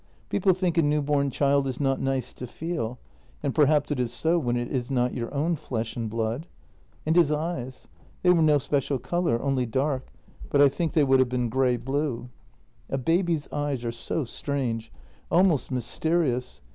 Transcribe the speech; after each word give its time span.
People 0.29 0.55
think 0.55 0.79
a 0.79 0.81
newborn 0.81 1.29
child 1.29 1.67
is 1.67 1.79
not 1.79 2.01
nice 2.01 2.33
to 2.33 2.47
feel, 2.47 2.97
and 3.43 3.53
perhaps 3.53 3.91
it 3.91 3.99
is 3.99 4.11
so 4.11 4.39
when 4.39 4.57
it 4.57 4.67
is 4.67 4.89
not 4.89 5.13
your 5.13 5.31
own 5.31 5.55
flesh 5.55 5.95
and 5.95 6.09
blood. 6.09 6.47
And 7.05 7.15
his 7.15 7.31
eyes— 7.31 7.87
they 8.23 8.31
were 8.31 8.41
no 8.41 8.57
special 8.57 8.97
colour, 8.97 9.39
only 9.39 9.67
dark, 9.67 10.07
but 10.49 10.59
I 10.59 10.69
think 10.69 10.93
they 10.93 11.03
would 11.03 11.19
have 11.19 11.29
been 11.29 11.49
grey 11.49 11.77
blue. 11.77 12.29
A 12.89 12.97
baby's 12.97 13.47
eyes 13.53 13.85
are 13.85 13.91
so 13.91 14.23
strange— 14.23 14.91
almost 15.31 15.69
mysterious. 15.69 16.63